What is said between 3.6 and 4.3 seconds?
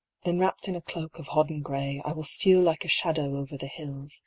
hills.